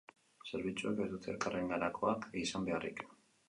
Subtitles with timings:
[0.51, 3.09] Zerbitzuek ez dute elkarrenganakoak izan beharrik.